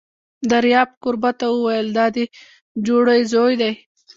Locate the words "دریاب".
0.51-0.89